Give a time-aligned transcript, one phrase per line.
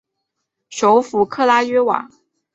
[0.71, 2.09] 首府克拉约瓦。